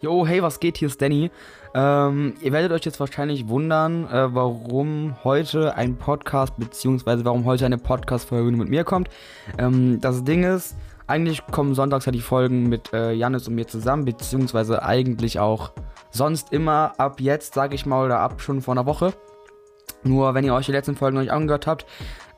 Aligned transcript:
Jo, 0.00 0.24
hey, 0.24 0.40
was 0.40 0.60
geht? 0.60 0.78
Hier 0.78 0.86
ist 0.86 1.02
Danny. 1.02 1.28
Ähm, 1.74 2.34
ihr 2.40 2.52
werdet 2.52 2.70
euch 2.70 2.84
jetzt 2.84 3.00
wahrscheinlich 3.00 3.48
wundern, 3.48 4.04
äh, 4.04 4.32
warum 4.32 5.16
heute 5.24 5.74
ein 5.74 5.96
Podcast, 5.96 6.52
beziehungsweise 6.56 7.24
warum 7.24 7.44
heute 7.44 7.66
eine 7.66 7.78
Podcast-Folge 7.78 8.56
mit 8.56 8.68
mir 8.68 8.84
kommt. 8.84 9.08
Ähm, 9.58 10.00
das 10.00 10.22
Ding 10.22 10.44
ist, 10.44 10.76
eigentlich 11.08 11.44
kommen 11.50 11.74
sonntags 11.74 12.06
ja 12.06 12.12
die 12.12 12.20
Folgen 12.20 12.68
mit 12.68 12.92
äh, 12.92 13.10
Janis 13.10 13.48
und 13.48 13.56
mir 13.56 13.66
zusammen, 13.66 14.04
beziehungsweise 14.04 14.84
eigentlich 14.84 15.40
auch 15.40 15.72
sonst 16.12 16.52
immer 16.52 16.92
ab 16.98 17.20
jetzt, 17.20 17.54
sag 17.54 17.74
ich 17.74 17.84
mal, 17.84 18.04
oder 18.04 18.20
ab 18.20 18.40
schon 18.40 18.62
vor 18.62 18.74
einer 18.74 18.86
Woche. 18.86 19.14
Nur 20.02 20.34
wenn 20.34 20.44
ihr 20.44 20.54
euch 20.54 20.66
die 20.66 20.72
letzten 20.72 20.96
Folgen 20.96 21.16
noch 21.16 21.22
nicht 21.22 21.32
angehört 21.32 21.66
habt, 21.66 21.86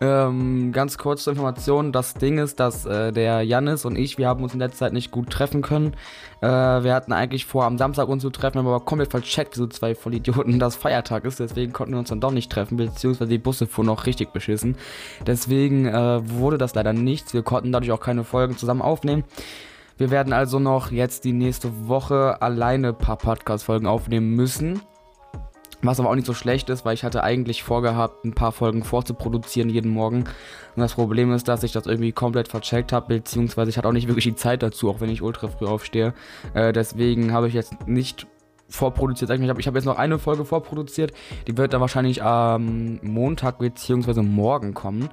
ähm, 0.02 0.72
ganz 0.72 0.96
kurz 0.96 1.24
zur 1.24 1.34
Information, 1.34 1.92
das 1.92 2.14
Ding 2.14 2.38
ist, 2.38 2.58
dass 2.58 2.86
äh, 2.86 3.12
der 3.12 3.42
Jannis 3.42 3.84
und 3.84 3.96
ich, 3.96 4.16
wir 4.16 4.28
haben 4.28 4.42
uns 4.42 4.54
in 4.54 4.58
letzter 4.58 4.86
Zeit 4.86 4.92
nicht 4.94 5.10
gut 5.10 5.28
treffen 5.28 5.60
können. 5.60 5.92
Äh, 6.40 6.46
wir 6.46 6.94
hatten 6.94 7.12
eigentlich 7.12 7.44
vor, 7.44 7.64
am 7.66 7.76
Samstag 7.76 8.08
uns 8.08 8.22
zu 8.22 8.30
treffen, 8.30 8.58
haben 8.58 8.66
aber 8.66 8.80
komplett 8.80 9.10
vercheckt, 9.10 9.54
so 9.54 9.66
zwei 9.66 9.94
Vollidioten, 9.94 10.58
dass 10.58 10.74
Feiertag 10.74 11.26
ist. 11.26 11.38
Deswegen 11.38 11.74
konnten 11.74 11.92
wir 11.92 11.98
uns 11.98 12.08
dann 12.08 12.20
doch 12.20 12.32
nicht 12.32 12.50
treffen, 12.50 12.78
beziehungsweise 12.78 13.28
die 13.28 13.36
Busse 13.36 13.66
fuhren 13.66 13.88
noch 13.88 14.06
richtig 14.06 14.32
beschissen. 14.32 14.76
Deswegen 15.26 15.84
äh, 15.84 16.20
wurde 16.30 16.56
das 16.56 16.74
leider 16.74 16.94
nichts. 16.94 17.34
Wir 17.34 17.42
konnten 17.42 17.70
dadurch 17.70 17.92
auch 17.92 18.00
keine 18.00 18.24
Folgen 18.24 18.56
zusammen 18.56 18.80
aufnehmen. 18.80 19.24
Wir 19.98 20.10
werden 20.10 20.32
also 20.32 20.58
noch 20.58 20.90
jetzt 20.90 21.24
die 21.24 21.34
nächste 21.34 21.88
Woche 21.88 22.40
alleine 22.40 22.88
ein 22.88 22.98
paar 22.98 23.18
Podcast-Folgen 23.18 23.86
aufnehmen 23.86 24.30
müssen. 24.30 24.80
Was 25.82 25.98
aber 25.98 26.10
auch 26.10 26.14
nicht 26.14 26.26
so 26.26 26.34
schlecht 26.34 26.68
ist, 26.68 26.84
weil 26.84 26.94
ich 26.94 27.04
hatte 27.04 27.24
eigentlich 27.24 27.62
vorgehabt, 27.62 28.24
ein 28.24 28.34
paar 28.34 28.52
Folgen 28.52 28.84
vorzuproduzieren 28.84 29.70
jeden 29.70 29.90
Morgen. 29.90 30.24
Und 30.76 30.82
das 30.82 30.94
Problem 30.94 31.32
ist, 31.32 31.48
dass 31.48 31.62
ich 31.62 31.72
das 31.72 31.86
irgendwie 31.86 32.12
komplett 32.12 32.48
vercheckt 32.48 32.92
habe, 32.92 33.14
beziehungsweise 33.14 33.70
ich 33.70 33.78
hatte 33.78 33.88
auch 33.88 33.92
nicht 33.92 34.08
wirklich 34.08 34.24
die 34.24 34.34
Zeit 34.34 34.62
dazu, 34.62 34.90
auch 34.90 35.00
wenn 35.00 35.10
ich 35.10 35.22
ultra 35.22 35.48
früh 35.48 35.66
aufstehe. 35.66 36.12
Äh, 36.54 36.72
deswegen 36.72 37.32
habe 37.32 37.48
ich 37.48 37.54
jetzt 37.54 37.86
nicht 37.88 38.26
vorproduziert. 38.70 39.30
Ich 39.30 39.48
habe 39.48 39.62
hab 39.62 39.74
jetzt 39.74 39.84
noch 39.84 39.98
eine 39.98 40.18
Folge 40.18 40.44
vorproduziert. 40.44 41.12
Die 41.46 41.56
wird 41.56 41.72
dann 41.72 41.80
wahrscheinlich 41.80 42.22
am 42.22 43.00
Montag 43.02 43.58
bzw. 43.58 44.22
morgen 44.22 44.74
kommen. 44.74 45.08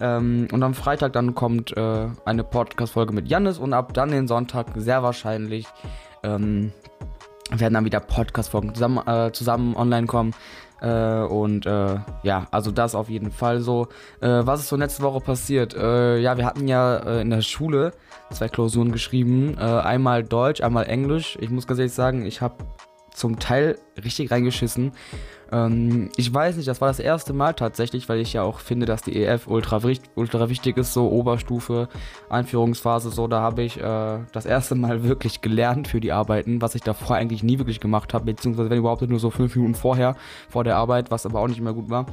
Ähm, 0.00 0.48
und 0.52 0.62
am 0.62 0.74
Freitag 0.74 1.12
dann 1.12 1.34
kommt 1.34 1.76
äh, 1.76 2.08
eine 2.24 2.44
Podcast-Folge 2.44 3.12
mit 3.12 3.28
Jannis 3.28 3.58
und 3.58 3.72
ab 3.72 3.92
dann 3.92 4.10
den 4.10 4.28
Sonntag 4.28 4.68
sehr 4.76 5.02
wahrscheinlich 5.02 5.66
ähm, 6.22 6.72
werden 7.54 7.74
dann 7.74 7.84
wieder 7.84 8.00
Podcast-Folgen 8.00 8.74
zusammen, 8.74 9.06
äh, 9.06 9.32
zusammen 9.32 9.76
online 9.76 10.06
kommen. 10.06 10.34
Äh, 10.80 11.20
und 11.22 11.66
äh, 11.66 11.98
ja, 12.22 12.46
also 12.50 12.70
das 12.70 12.94
auf 12.94 13.08
jeden 13.08 13.30
Fall 13.30 13.60
so. 13.60 13.88
Äh, 14.20 14.28
was 14.28 14.60
ist 14.60 14.68
so 14.68 14.76
letzte 14.76 15.02
Woche 15.02 15.20
passiert? 15.20 15.74
Äh, 15.74 16.18
ja, 16.18 16.36
wir 16.36 16.46
hatten 16.46 16.68
ja 16.68 16.96
äh, 16.96 17.20
in 17.20 17.30
der 17.30 17.42
Schule 17.42 17.92
zwei 18.30 18.48
Klausuren 18.48 18.92
geschrieben. 18.92 19.58
einmal 19.58 20.22
Deutsch, 20.22 20.60
einmal 20.60 20.86
Englisch. 20.86 21.36
Ich 21.40 21.50
muss 21.50 21.66
ganz 21.66 21.80
ehrlich 21.80 21.92
sagen, 21.92 22.24
ich 22.24 22.40
habe 22.40 22.54
zum 23.20 23.38
Teil 23.38 23.78
richtig 24.02 24.30
reingeschissen. 24.30 24.92
Ähm, 25.52 26.10
ich 26.16 26.32
weiß 26.32 26.56
nicht, 26.56 26.68
das 26.68 26.80
war 26.80 26.88
das 26.88 26.98
erste 26.98 27.32
Mal 27.32 27.52
tatsächlich, 27.52 28.08
weil 28.08 28.18
ich 28.18 28.32
ja 28.32 28.42
auch 28.42 28.60
finde, 28.60 28.86
dass 28.86 29.02
die 29.02 29.22
EF 29.22 29.46
ultra, 29.46 29.80
ultra 30.14 30.48
wichtig 30.48 30.78
ist, 30.78 30.94
so 30.94 31.08
Oberstufe, 31.10 31.88
Einführungsphase, 32.30 33.10
so. 33.10 33.28
Da 33.28 33.40
habe 33.40 33.62
ich 33.62 33.78
äh, 33.78 34.18
das 34.32 34.46
erste 34.46 34.74
Mal 34.74 35.04
wirklich 35.04 35.42
gelernt 35.42 35.86
für 35.86 36.00
die 36.00 36.12
Arbeiten, 36.12 36.62
was 36.62 36.74
ich 36.74 36.82
davor 36.82 37.16
eigentlich 37.16 37.42
nie 37.42 37.58
wirklich 37.58 37.80
gemacht 37.80 38.14
habe, 38.14 38.24
beziehungsweise 38.24 38.70
wenn 38.70 38.78
überhaupt 38.78 39.02
nur 39.02 39.20
so 39.20 39.30
fünf 39.30 39.54
Minuten 39.54 39.74
vorher, 39.74 40.16
vor 40.48 40.64
der 40.64 40.76
Arbeit, 40.76 41.10
was 41.10 41.26
aber 41.26 41.40
auch 41.40 41.48
nicht 41.48 41.60
mehr 41.60 41.74
gut 41.74 41.90
war. 41.90 42.06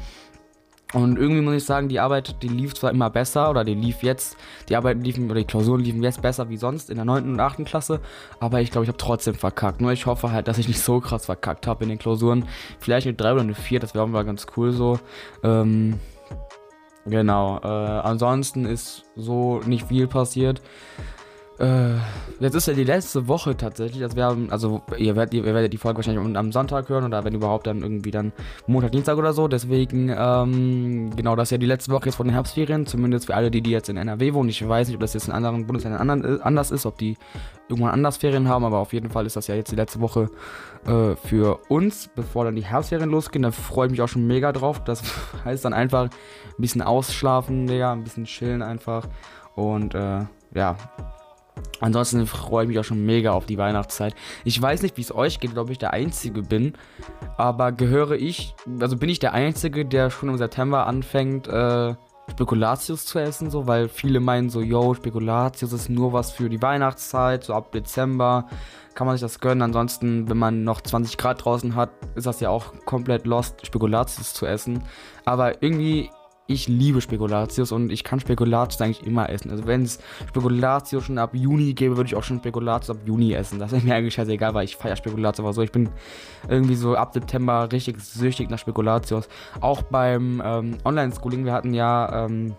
Und 0.94 1.18
irgendwie 1.18 1.42
muss 1.42 1.56
ich 1.56 1.66
sagen, 1.66 1.90
die 1.90 2.00
Arbeit, 2.00 2.42
die 2.42 2.48
lief 2.48 2.74
zwar 2.74 2.92
immer 2.92 3.10
besser 3.10 3.50
oder 3.50 3.66
die 3.66 3.74
lief 3.74 4.04
jetzt, 4.04 4.38
die 4.70 4.76
Arbeiten 4.78 5.02
liefen 5.02 5.26
oder 5.26 5.42
die 5.42 5.46
Klausuren 5.46 5.82
liefen 5.82 6.02
jetzt 6.02 6.22
besser 6.22 6.50
wie 6.50 6.56
sonst 6.56 6.90
in 6.90 6.96
der 6.96 7.04
9. 7.04 7.30
und 7.30 7.40
8. 7.40 7.66
Klasse, 7.66 8.00
aber 8.40 8.62
ich 8.62 8.72
glaube, 8.72 8.86
ich 8.86 8.88
habe 8.88 8.98
trotzdem 8.98 9.36
verkackt. 9.36 9.82
Nur 9.82 9.92
ich 9.92 10.06
hoffe 10.06 10.32
halt, 10.32 10.48
dass 10.48 10.58
ich 10.58 10.68
nicht 10.68 10.80
so 10.80 11.02
krass 11.02 11.26
verkackt 11.26 11.68
habe 11.68 11.84
in 11.84 11.90
den 11.90 12.00
Klausuren. 12.00 12.48
Vielleicht 12.80 13.06
eine 13.06 13.16
3 13.16 13.34
oder 13.34 13.42
eine 13.42 13.56
4, 13.56 13.82
das 13.82 13.94
wäre 13.94 14.06
auch 14.06 14.10
mal 14.10 14.24
ganz 14.24 14.48
cool 14.56 14.72
so. 14.72 14.98
Ähm, 15.44 16.00
genau, 17.06 17.60
äh, 17.62 17.68
ansonsten 17.68 18.66
ist 18.66 19.04
so 19.18 19.60
nicht 19.66 19.90
viel 19.90 20.08
passiert. 20.08 20.62
Äh, 21.60 21.96
jetzt 22.40 22.54
ist 22.54 22.68
ja 22.68 22.74
die 22.74 22.84
letzte 22.84 23.28
Woche 23.28 23.58
tatsächlich. 23.58 24.04
Also, 24.04 24.16
wir 24.16 24.26
haben, 24.26 24.52
also 24.52 24.84
ihr, 24.98 25.16
werdet, 25.16 25.34
ihr 25.34 25.44
werdet 25.44 25.74
die 25.74 25.78
Folge 25.78 25.98
wahrscheinlich 25.98 26.38
am 26.38 26.52
Sonntag 26.52 26.88
hören 26.90 27.06
oder 27.06 27.24
wenn 27.24 27.34
überhaupt 27.34 27.66
dann 27.66 27.82
irgendwie 27.82 28.12
dann 28.12 28.32
Montag, 28.68 28.92
Dienstag 28.92 29.18
oder 29.18 29.34
so. 29.34 29.48
Deswegen, 29.48 30.14
ähm, 30.16 31.10
genau, 31.16 31.36
das 31.36 31.48
ist 31.48 31.52
ja 31.52 31.58
die 31.58 31.66
letzte 31.66 31.92
Woche 31.92 32.06
jetzt 32.06 32.16
von 32.16 32.28
den 32.28 32.34
Herbstferien. 32.34 32.86
Zumindest 32.86 33.26
für 33.26 33.36
alle, 33.36 33.50
die, 33.50 33.62
die 33.62 33.72
jetzt 33.72 33.90
in 33.90 33.98
NRW 33.98 34.34
wohnen. 34.34 34.50
Ich 34.50 34.68
weiß 34.68 34.88
nicht, 34.88 34.96
ob 34.96 35.02
das 35.02 35.14
jetzt 35.16 35.28
in 35.28 35.34
anderen 35.34 35.66
Bundesländern 35.66 36.24
äh, 36.24 36.42
anders 36.44 36.70
ist, 36.70 36.86
ob 36.86 36.98
die 37.00 37.18
irgendwann 37.70 37.92
anders 37.92 38.18
Ferien 38.18 38.48
haben, 38.48 38.64
aber 38.64 38.78
auf 38.78 38.94
jeden 38.94 39.10
Fall 39.10 39.26
ist 39.26 39.36
das 39.36 39.48
ja 39.48 39.56
jetzt 39.56 39.72
die 39.72 39.76
letzte 39.76 40.00
Woche 40.00 40.30
äh, 40.86 41.16
für 41.16 41.60
uns, 41.70 42.10
bevor 42.16 42.46
dann 42.46 42.56
die 42.56 42.66
Herbstferien 42.66 43.10
losgehen. 43.10 43.44
Da 43.44 43.52
freue 43.52 43.88
ich 43.88 43.92
mich 43.92 44.02
auch 44.02 44.08
schon 44.08 44.28
mega 44.28 44.52
drauf. 44.52 44.84
Das 44.84 45.02
heißt 45.46 45.66
dann 45.66 45.74
einfach 45.74 46.04
ein 46.06 46.62
bisschen 46.62 46.84
ausschlafen, 46.84 47.66
Digga, 47.66 47.94
ein 47.94 48.04
bisschen 48.04 48.26
chillen 48.26 48.62
einfach. 48.62 49.08
Und 49.56 49.96
äh, 49.96 50.20
ja, 50.54 50.76
Ansonsten 51.80 52.26
freue 52.26 52.64
ich 52.64 52.70
mich 52.70 52.80
auch 52.80 52.84
schon 52.84 53.06
mega 53.06 53.32
auf 53.32 53.46
die 53.46 53.58
Weihnachtszeit. 53.58 54.16
Ich 54.44 54.60
weiß 54.62 54.82
nicht, 54.82 54.98
wie 54.98 55.02
es 55.02 55.14
euch 55.14 55.40
geht, 55.40 55.58
ob 55.58 55.70
ich 55.70 55.78
der 55.78 55.94
Einzige 55.94 56.42
bin, 56.42 56.74
aber 57.38 57.72
gehöre 57.72 58.14
ich, 58.14 58.56
also 58.80 58.98
bin 58.98 59.10
ich 59.10 59.20
der 59.20 59.34
Einzige, 59.34 59.86
der 59.86 60.10
schon 60.10 60.30
im 60.30 60.38
September 60.38 60.88
anfängt, 60.88 61.48
äh, 61.48 61.94
Spekulatius 62.30 63.06
zu 63.06 63.20
essen, 63.20 63.50
so, 63.50 63.68
weil 63.68 63.88
viele 63.88 64.20
meinen 64.20 64.50
so, 64.50 64.62
yo, 64.62 64.94
Spekulatius 64.94 65.72
ist 65.72 65.90
nur 65.90 66.14
was 66.14 66.32
für 66.32 66.50
die 66.50 66.62
Weihnachtszeit, 66.62 67.44
so 67.44 67.54
ab 67.54 67.72
Dezember 67.72 68.48
kann 68.96 69.08
man 69.08 69.16
sich 69.16 69.22
das 69.22 69.40
gönnen. 69.40 69.62
Ansonsten, 69.62 70.28
wenn 70.30 70.38
man 70.38 70.64
noch 70.64 70.82
20 70.82 71.18
Grad 71.18 71.46
draußen 71.46 71.76
hat, 71.76 71.92
ist 72.16 72.26
das 72.26 72.40
ja 72.40 72.50
auch 72.50 72.74
komplett 72.86 73.26
lost, 73.28 73.66
Spekulatius 73.66 74.34
zu 74.34 74.46
essen. 74.46 74.84
Aber 75.24 75.62
irgendwie 75.62 76.10
ich 76.48 76.68
liebe 76.68 77.02
Spekulatius 77.02 77.72
und 77.72 77.92
ich 77.92 78.04
kann 78.04 78.20
Spekulatius 78.20 78.82
eigentlich 78.82 79.06
immer 79.06 79.30
essen. 79.30 79.52
Also 79.52 79.68
wenn 79.68 79.84
es 79.84 80.00
Spekulatius 80.30 81.04
schon 81.04 81.18
ab 81.18 81.32
Juni 81.34 81.74
gäbe, 81.74 81.98
würde 81.98 82.08
ich 82.08 82.16
auch 82.16 82.24
schon 82.24 82.40
Spekulatius 82.40 82.90
ab 82.90 82.98
Juni 83.06 83.34
essen. 83.34 83.60
Das 83.60 83.74
ist 83.74 83.84
mir 83.84 83.96
eigentlich 83.96 84.14
scheißegal, 84.14 84.54
weil 84.54 84.66
ich 84.66 84.78
feiere 84.78 84.96
Spekulatius 84.96 85.42
aber 85.42 85.54
so. 85.54 85.62
Ich 85.62 85.72
bin 85.72 85.90
irgendwie 86.48 86.76
so 86.76 86.96
ab 86.96 87.14
September 87.14 87.70
richtig 87.72 88.00
süchtig 88.00 88.50
nach 88.50 88.60
Spekulatius. 88.60 89.28
Auch 89.60 89.82
beim 89.84 90.42
ähm, 90.44 90.78
Online-Schooling, 90.86 91.46
wir 91.46 91.54
hatten 91.54 91.74
ja 91.74 92.26
ähm, 92.26 92.56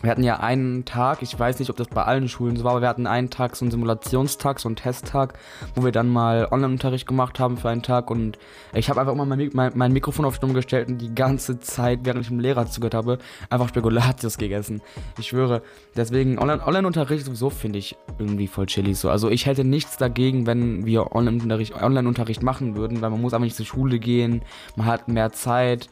wir 0.00 0.10
hatten 0.10 0.22
ja 0.22 0.38
einen 0.38 0.84
Tag, 0.84 1.22
ich 1.22 1.36
weiß 1.36 1.58
nicht, 1.58 1.70
ob 1.70 1.76
das 1.76 1.88
bei 1.88 2.04
allen 2.04 2.28
Schulen 2.28 2.56
so 2.56 2.62
war, 2.62 2.72
aber 2.72 2.82
wir 2.82 2.88
hatten 2.88 3.08
einen 3.08 3.30
Tag, 3.30 3.56
so 3.56 3.64
einen 3.64 3.72
Simulationstag, 3.72 4.60
so 4.60 4.68
einen 4.68 4.76
Testtag, 4.76 5.34
wo 5.74 5.84
wir 5.84 5.90
dann 5.90 6.08
mal 6.08 6.46
Online-Unterricht 6.50 7.06
gemacht 7.08 7.40
haben 7.40 7.56
für 7.56 7.68
einen 7.68 7.82
Tag 7.82 8.10
und 8.10 8.38
ich 8.72 8.90
habe 8.90 9.00
einfach 9.00 9.12
immer 9.12 9.24
mein, 9.24 9.50
mein, 9.54 9.72
mein, 9.74 9.92
Mikrofon 9.92 10.24
auf 10.24 10.36
Stumm 10.36 10.54
gestellt 10.54 10.88
und 10.88 10.98
die 10.98 11.14
ganze 11.14 11.58
Zeit, 11.58 12.00
während 12.04 12.22
ich 12.22 12.28
dem 12.28 12.38
Lehrer 12.38 12.66
zugehört 12.66 12.94
habe, 12.94 13.18
einfach 13.50 13.68
Spekulatius 13.68 14.38
gegessen. 14.38 14.82
Ich 15.18 15.28
schwöre. 15.28 15.62
Deswegen, 15.96 16.38
Online-Unterricht 16.38 17.24
sowieso 17.24 17.50
finde 17.50 17.80
ich 17.80 17.96
irgendwie 18.18 18.46
voll 18.46 18.66
chillig 18.66 18.98
so. 18.98 19.10
Also 19.10 19.30
ich 19.30 19.46
hätte 19.46 19.64
nichts 19.64 19.96
dagegen, 19.96 20.46
wenn 20.46 20.86
wir 20.86 21.12
Online-Unterricht 21.12 21.74
Online 21.74 22.14
machen 22.42 22.76
würden, 22.76 23.02
weil 23.02 23.10
man 23.10 23.20
muss 23.20 23.34
einfach 23.34 23.44
nicht 23.44 23.56
zur 23.56 23.66
Schule 23.66 23.98
gehen, 23.98 24.42
man 24.76 24.86
hat 24.86 25.08
mehr 25.08 25.32
Zeit, 25.32 25.88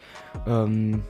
ähm, 0.46 1.02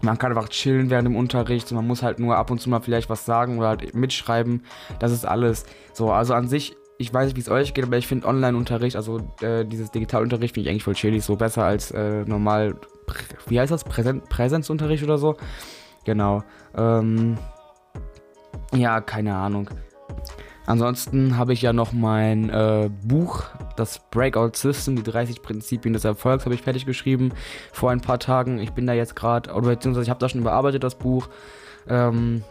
man 0.00 0.18
kann 0.18 0.32
einfach 0.32 0.48
chillen 0.48 0.90
während 0.90 1.06
dem 1.06 1.16
Unterricht. 1.16 1.70
Man 1.72 1.86
muss 1.86 2.02
halt 2.02 2.18
nur 2.18 2.36
ab 2.36 2.50
und 2.50 2.60
zu 2.60 2.70
mal 2.70 2.80
vielleicht 2.80 3.10
was 3.10 3.24
sagen 3.24 3.58
oder 3.58 3.68
halt 3.68 3.94
mitschreiben. 3.94 4.64
Das 5.00 5.12
ist 5.12 5.24
alles. 5.24 5.64
So, 5.92 6.10
also 6.12 6.34
an 6.34 6.48
sich, 6.48 6.76
ich 6.98 7.12
weiß 7.12 7.26
nicht, 7.26 7.36
wie 7.36 7.40
es 7.40 7.48
euch 7.48 7.74
geht, 7.74 7.84
aber 7.84 7.96
ich 7.96 8.06
finde 8.06 8.26
Online-Unterricht, 8.26 8.96
also 8.96 9.20
äh, 9.40 9.64
dieses 9.64 9.90
Digitalunterricht, 9.90 10.54
finde 10.54 10.68
ich 10.68 10.70
eigentlich 10.70 10.84
voll 10.84 10.94
chillig. 10.94 11.24
So 11.24 11.36
besser 11.36 11.64
als 11.64 11.90
äh, 11.90 12.24
normal, 12.24 12.74
wie 13.46 13.58
heißt 13.58 13.72
das? 13.72 13.84
Präsen 13.84 14.22
Präsenzunterricht 14.22 15.02
oder 15.02 15.18
so. 15.18 15.36
Genau. 16.04 16.42
Ähm, 16.76 17.36
ja, 18.74 19.00
keine 19.00 19.34
Ahnung. 19.34 19.70
Ansonsten 20.68 21.38
habe 21.38 21.54
ich 21.54 21.62
ja 21.62 21.72
noch 21.72 21.94
mein 21.94 22.50
äh, 22.50 22.90
Buch, 23.02 23.44
das 23.76 24.00
Breakout 24.10 24.50
System, 24.52 24.96
die 24.96 25.02
30 25.02 25.40
Prinzipien 25.40 25.94
des 25.94 26.04
Erfolgs, 26.04 26.44
habe 26.44 26.54
ich 26.54 26.60
fertig 26.60 26.84
geschrieben 26.84 27.32
vor 27.72 27.90
ein 27.90 28.02
paar 28.02 28.18
Tagen. 28.18 28.58
Ich 28.58 28.72
bin 28.72 28.86
da 28.86 28.92
jetzt 28.92 29.16
gerade, 29.16 29.50
oder 29.54 29.70
beziehungsweise 29.70 30.04
ich 30.04 30.10
habe 30.10 30.20
das 30.20 30.32
schon 30.32 30.42
überarbeitet, 30.42 30.84
das 30.84 30.96
Buch. 30.96 31.30
Ähm, 31.88 32.44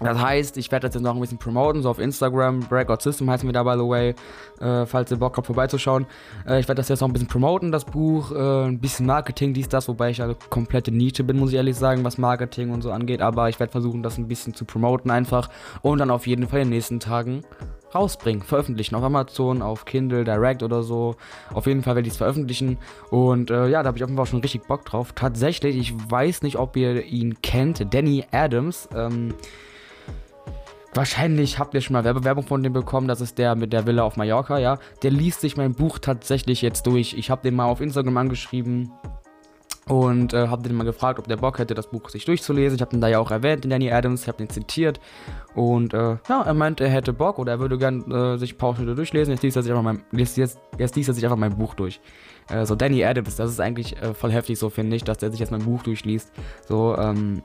das 0.00 0.18
heißt, 0.18 0.56
ich 0.56 0.70
werde 0.72 0.86
das 0.88 0.94
jetzt 0.94 1.02
noch 1.02 1.14
ein 1.14 1.20
bisschen 1.20 1.38
promoten, 1.38 1.82
so 1.82 1.90
auf 1.90 1.98
Instagram. 1.98 2.60
Breakout 2.60 3.00
System 3.00 3.30
heißen 3.30 3.48
wir 3.48 3.52
da, 3.52 3.62
by 3.62 3.74
the 3.74 3.88
way, 3.88 4.14
äh, 4.60 4.86
falls 4.86 5.10
ihr 5.10 5.16
Bock 5.16 5.36
habt, 5.36 5.46
vorbeizuschauen. 5.46 6.06
Äh, 6.46 6.60
ich 6.60 6.68
werde 6.68 6.80
das 6.80 6.88
jetzt 6.88 7.00
noch 7.00 7.08
ein 7.08 7.12
bisschen 7.12 7.28
promoten, 7.28 7.70
das 7.72 7.84
Buch. 7.84 8.32
Äh, 8.32 8.66
ein 8.66 8.80
bisschen 8.80 9.06
Marketing, 9.06 9.54
dies, 9.54 9.68
das, 9.68 9.88
wobei 9.88 10.10
ich 10.10 10.18
ja 10.18 10.34
komplette 10.50 10.90
Nische 10.90 11.24
bin, 11.24 11.38
muss 11.38 11.50
ich 11.50 11.56
ehrlich 11.56 11.76
sagen, 11.76 12.04
was 12.04 12.18
Marketing 12.18 12.70
und 12.70 12.82
so 12.82 12.90
angeht. 12.90 13.20
Aber 13.20 13.48
ich 13.48 13.60
werde 13.60 13.70
versuchen, 13.70 14.02
das 14.02 14.18
ein 14.18 14.28
bisschen 14.28 14.54
zu 14.54 14.64
promoten 14.64 15.10
einfach. 15.10 15.48
Und 15.82 15.98
dann 15.98 16.10
auf 16.10 16.26
jeden 16.26 16.48
Fall 16.48 16.60
in 16.60 16.68
den 16.68 16.74
nächsten 16.74 16.98
Tagen 16.98 17.42
rausbringen, 17.94 18.42
veröffentlichen 18.42 18.94
auf 18.94 19.02
Amazon, 19.02 19.62
auf 19.62 19.84
Kindle 19.84 20.24
Direct 20.24 20.62
oder 20.62 20.82
so. 20.82 21.16
Auf 21.52 21.66
jeden 21.66 21.82
Fall 21.82 21.94
werde 21.94 22.08
ich 22.08 22.14
es 22.14 22.18
veröffentlichen. 22.18 22.78
Und 23.10 23.50
äh, 23.50 23.68
ja, 23.68 23.82
da 23.82 23.88
habe 23.88 23.98
ich 23.98 24.04
auf 24.04 24.10
jeden 24.10 24.16
Fall 24.16 24.26
schon 24.26 24.40
richtig 24.40 24.66
Bock 24.66 24.84
drauf. 24.84 25.12
Tatsächlich, 25.12 25.76
ich 25.76 25.94
weiß 26.10 26.42
nicht, 26.42 26.56
ob 26.56 26.76
ihr 26.76 27.04
ihn 27.04 27.40
kennt, 27.42 27.94
Danny 27.94 28.24
Adams. 28.32 28.88
Ähm, 28.94 29.34
Wahrscheinlich 30.94 31.58
habt 31.58 31.72
ihr 31.72 31.80
schon 31.80 31.94
mal 31.94 32.04
Werbung 32.04 32.44
von 32.44 32.62
dem 32.62 32.74
bekommen. 32.74 33.08
Das 33.08 33.22
ist 33.22 33.38
der 33.38 33.54
mit 33.54 33.72
der 33.72 33.86
Villa 33.86 34.02
auf 34.02 34.16
Mallorca, 34.16 34.58
ja. 34.58 34.78
Der 35.02 35.10
liest 35.10 35.40
sich 35.40 35.56
mein 35.56 35.72
Buch 35.72 35.98
tatsächlich 35.98 36.60
jetzt 36.60 36.86
durch. 36.86 37.14
Ich 37.14 37.30
habe 37.30 37.42
den 37.42 37.54
mal 37.54 37.64
auf 37.64 37.80
Instagram 37.80 38.18
angeschrieben 38.18 38.92
und 39.88 40.32
äh, 40.32 40.48
habe 40.48 40.62
den 40.62 40.76
mal 40.76 40.84
gefragt, 40.84 41.18
ob 41.18 41.26
der 41.26 41.36
Bock 41.36 41.58
hätte, 41.58 41.74
das 41.74 41.88
Buch 41.88 42.08
sich 42.08 42.24
durchzulesen. 42.24 42.76
Ich 42.76 42.82
habe 42.82 42.90
den 42.90 43.00
da 43.00 43.08
ja 43.08 43.18
auch 43.18 43.30
erwähnt, 43.30 43.64
den 43.64 43.70
Danny 43.70 43.90
Adams. 43.90 44.22
Ich 44.22 44.28
habe 44.28 44.38
den 44.38 44.48
zitiert. 44.48 45.00
Und 45.54 45.94
äh, 45.94 46.16
ja, 46.28 46.42
er 46.42 46.54
meint, 46.54 46.80
er 46.80 46.88
hätte 46.88 47.12
Bock 47.12 47.38
oder 47.38 47.52
er 47.52 47.58
würde 47.58 47.78
gern 47.78 48.10
äh, 48.10 48.38
sich 48.38 48.54
ein 48.54 48.58
paar 48.58 48.76
Schritte 48.76 48.94
durchlesen. 48.94 49.32
Jetzt 49.32 49.42
liest 49.42 49.56
er 49.56 49.62
sich 49.62 49.72
einfach 49.72 49.82
mein, 49.82 50.04
jetzt, 50.12 50.36
jetzt, 50.36 50.60
jetzt 50.78 50.94
liest 50.94 51.08
er 51.08 51.14
sich 51.14 51.24
einfach 51.24 51.38
mein 51.38 51.56
Buch 51.56 51.74
durch. 51.74 52.00
Äh, 52.48 52.64
so 52.64 52.74
Danny 52.74 53.04
Adams, 53.04 53.36
das 53.36 53.50
ist 53.50 53.60
eigentlich 53.60 54.00
äh, 54.00 54.14
voll 54.14 54.30
heftig, 54.30 54.58
so 54.58 54.70
finde 54.70 54.96
ich, 54.96 55.04
dass 55.04 55.18
der 55.18 55.30
sich 55.30 55.40
jetzt 55.40 55.50
mein 55.50 55.64
Buch 55.64 55.82
durchliest. 55.82 56.32
So, 56.68 56.96
ähm, 56.96 57.42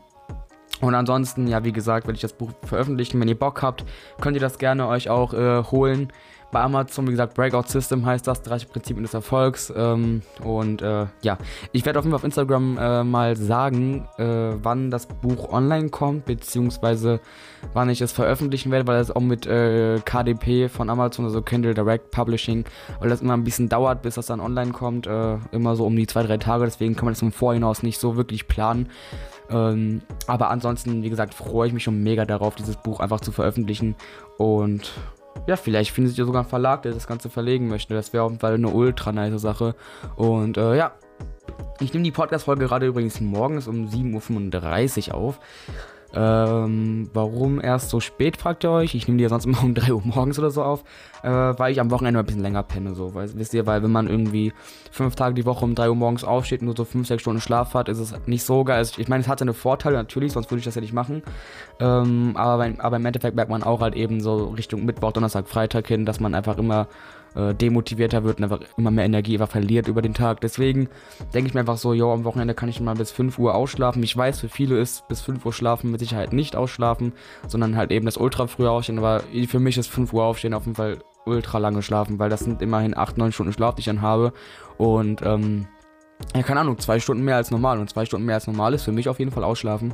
und 0.82 0.94
ansonsten, 0.94 1.48
ja, 1.48 1.64
wie 1.64 1.72
gesagt, 1.72 2.06
werde 2.08 2.16
ich 2.16 2.22
das 2.22 2.34
Buch 2.34 2.52
veröffentlichen. 2.64 3.20
Wenn 3.20 3.28
ihr 3.28 3.40
Bock 3.40 3.62
habt, 3.62 3.86
könnt 4.22 4.36
ihr 4.36 4.42
das 4.42 4.58
gerne 4.58 4.88
euch 4.88 5.10
auch 5.10 5.34
äh, 5.34 5.64
holen. 5.64 6.12
Bei 6.50 6.62
Amazon, 6.62 7.06
wie 7.08 7.12
gesagt, 7.12 7.34
Breakout 7.34 7.68
System 7.68 8.06
heißt 8.06 8.26
das, 8.26 8.42
30 8.42 8.70
Prinzipien 8.70 9.04
des 9.04 9.14
Erfolgs. 9.14 9.74
Ähm, 9.76 10.22
und 10.44 10.82
äh, 10.82 11.08
ja, 11.22 11.38
ich 11.74 11.86
werde 11.86 12.00
auf 12.00 12.06
jeden 12.06 12.14
Fall 12.14 12.20
auf 12.20 12.24
Instagram 12.24 12.78
äh, 12.78 13.04
mal 13.04 13.36
sagen, 13.36 14.08
äh, 14.18 14.24
wann 14.64 14.90
das 14.90 15.08
Buch 15.08 15.52
online 15.52 15.90
kommt, 15.90 16.26
beziehungsweise 16.26 17.20
wann 17.74 17.90
ich 17.90 18.00
es 18.00 18.14
veröffentlichen 18.14 18.72
werde, 18.72 18.88
weil 18.88 18.98
das 18.98 19.14
auch 19.14 19.22
mit 19.22 19.46
äh, 19.46 20.00
KDP 20.06 20.70
von 20.70 20.90
Amazon, 20.90 21.26
also 21.26 21.42
Kindle 21.42 21.74
Direct 21.74 22.12
Publishing, 22.12 22.64
weil 23.02 23.10
das 23.10 23.22
immer 23.22 23.34
ein 23.34 23.44
bisschen 23.44 23.68
dauert, 23.68 24.02
bis 24.02 24.16
das 24.16 24.28
dann 24.28 24.40
online 24.40 24.72
kommt. 24.72 25.06
Äh, 25.06 25.38
immer 25.52 25.76
so 25.76 25.86
um 25.86 25.98
die 25.98 26.08
zwei, 26.08 26.24
drei 26.24 26.38
Tage, 26.38 26.64
deswegen 26.64 26.96
kann 26.96 27.06
man 27.06 27.14
das 27.14 27.22
im 27.22 27.34
Vorhinaus 27.34 27.84
nicht 27.84 28.00
so 28.00 28.16
wirklich 28.16 28.48
planen. 28.48 28.88
Ähm, 29.50 30.02
aber 30.28 30.50
ansonsten, 30.50 31.04
wie 31.04 31.10
gesagt, 31.10 31.34
freue 31.34 31.68
ich 31.68 31.74
mich 31.74 31.84
schon 31.84 32.04
mega 32.04 32.26
darauf, 32.26 32.56
dieses 32.56 32.76
Buch 32.76 33.00
einfach 33.00 33.22
zu 33.22 33.32
veröffentlichen. 33.32 33.96
Und 34.38 34.92
ja, 35.46 35.56
vielleicht 35.56 35.92
findet 35.92 36.18
ja 36.18 36.26
sogar 36.26 36.44
ein 36.44 36.50
Verlag, 36.50 36.82
der 36.82 36.94
das 36.94 37.08
Ganze 37.08 37.30
verlegen 37.30 37.68
möchte. 37.68 37.94
Das 37.94 38.14
wäre 38.14 38.24
auf 38.24 38.32
jeden 38.32 38.42
Fall 38.42 38.56
eine 38.56 38.70
ultra 38.70 39.12
nice 39.12 39.42
Sache. 39.42 39.76
Und 40.16 40.58
äh, 40.58 40.76
ja, 40.76 40.94
ich 41.80 41.94
nehme 41.94 42.04
die 42.04 42.12
Podcast-Folge 42.12 42.66
gerade 42.66 42.88
übrigens 42.88 43.22
morgens 43.22 43.68
um 43.68 43.88
7.35 43.88 45.10
Uhr 45.10 45.16
auf. 45.16 45.40
Ähm, 46.14 47.10
warum 47.14 47.62
erst 47.62 47.90
so 47.90 48.00
spät, 48.00 48.38
fragt 48.38 48.64
ihr 48.64 48.72
euch? 48.72 48.96
Ich 48.96 49.08
nehme 49.08 49.18
die 49.18 49.24
ja 49.24 49.30
sonst 49.30 49.46
immer 49.46 49.62
um 49.62 49.74
3 49.76 49.94
Uhr 49.94 50.02
morgens 50.04 50.40
oder 50.40 50.52
so 50.52 50.64
auf, 50.64 50.84
äh, 51.22 51.30
weil 51.30 51.72
ich 51.72 51.82
am 51.82 51.92
Wochenende 51.92 52.20
ein 52.20 52.26
bisschen 52.26 52.42
länger 52.42 52.64
penne, 52.64 52.96
so, 52.96 53.14
weil, 53.14 53.30
wisst 53.36 53.54
ihr, 53.54 53.66
weil 53.66 53.84
wenn 53.84 53.92
man 53.92 54.08
irgendwie 54.08 54.54
fünf 54.92 55.16
Tage 55.16 55.36
die 55.36 55.46
Woche 55.46 55.66
um 55.66 55.76
3 55.76 55.90
Uhr 55.90 55.96
morgens 55.96 56.24
aufsteht 56.24 56.62
und 56.62 56.68
nur 56.68 56.78
so 56.78 56.86
5, 56.86 57.08
6 57.08 57.22
Stunden 57.22 57.42
Schlaf 57.42 57.74
hat, 57.74 57.90
ist 57.90 58.00
es 58.00 58.14
nicht 58.26 58.44
so 58.44 58.64
geil. 58.64 58.78
Also 58.78 59.02
ich 59.02 59.10
meine, 59.10 59.22
es 59.22 59.28
hat 59.28 59.40
seine 59.40 59.54
Vorteile 59.54 59.98
natürlich, 59.98 60.32
sonst 60.32 60.50
würde 60.50 60.60
ich 60.60 60.66
das 60.66 60.76
ja 60.76 60.82
nicht 60.82 60.94
machen, 60.94 61.24
ähm, 61.80 62.34
aber, 62.36 62.70
aber 62.78 62.96
im 62.96 63.06
Endeffekt 63.06 63.36
merkt 63.36 63.52
man 63.52 63.64
auch 63.64 63.82
halt 63.82 63.96
eben 63.96 64.22
so 64.22 64.50
Richtung 64.50 64.86
Mittwoch, 64.86 65.12
Donnerstag, 65.12 65.48
Freitag 65.48 65.88
hin, 65.88 66.06
dass 66.06 66.20
man 66.20 66.34
einfach 66.34 66.58
immer 66.58 66.88
äh, 67.38 67.54
demotivierter 67.54 68.24
wird 68.24 68.40
und 68.40 68.44
einfach 68.44 68.68
immer 68.78 68.92
mehr 68.92 69.06
Energie 69.06 69.36
einfach 69.36 69.52
verliert 69.52 69.88
über 69.88 70.02
den 70.02 70.14
Tag. 70.14 70.42
Deswegen 70.42 70.90
denke 71.34 71.50
ich 71.50 71.54
mir 71.54 71.60
einfach 71.60 71.78
so, 71.78 71.94
jo, 71.94 72.12
am 72.12 72.24
Wochenende 72.24 72.56
kann 72.56 72.68
ich 72.68 72.82
mal 72.82 72.96
bis 72.96 73.12
5 73.12 73.38
Uhr 73.38 73.54
ausschlafen. 73.54 74.02
Ich 74.02 74.18
weiß, 74.18 74.40
für 74.40 74.50
viele 74.50 74.80
ist 74.80 75.08
bis 75.08 75.22
5 75.22 75.46
Uhr 75.46 75.54
schlafen 75.54 75.92
mit 75.92 76.00
Sicherheit 76.00 76.34
nicht 76.34 76.56
ausschlafen, 76.56 77.14
sondern 77.48 77.76
halt 77.76 77.92
eben 77.92 78.06
das 78.06 78.18
ultra 78.18 78.48
früh 78.48 78.68
aufstehen. 78.68 78.98
Aber 78.98 79.22
für 79.48 79.60
mich 79.60 79.78
ist 79.78 79.88
5 79.88 80.12
Uhr 80.14 80.24
aufstehen 80.24 80.54
auf 80.54 80.66
jeden 80.66 80.76
Fall 80.76 80.98
ultra 81.26 81.58
lange 81.60 81.82
schlafen, 81.82 82.20
weil 82.20 82.30
das 82.30 82.40
sind 82.40 82.62
immerhin 82.62 82.98
8, 82.98 83.18
9 83.18 83.32
Stunden 83.32 83.54
Schlaf, 83.54 83.76
die 83.76 83.82
ich 83.82 83.86
dann 83.86 84.02
habe. 84.02 84.34
Und 84.78 85.22
ähm, 85.24 85.68
ja, 86.36 86.42
keine 86.42 86.62
Ahnung, 86.62 86.80
zwei 86.80 87.00
Stunden 87.00 87.24
mehr 87.24 87.36
als 87.36 87.52
normal. 87.52 87.80
Und 87.80 87.90
zwei 87.90 88.06
Stunden 88.06 88.26
mehr 88.26 88.36
als 88.36 88.48
normal 88.48 88.74
ist 88.74 88.84
für 88.84 88.92
mich 88.92 89.10
auf 89.10 89.20
jeden 89.20 89.32
Fall 89.32 89.44
ausschlafen. 89.44 89.94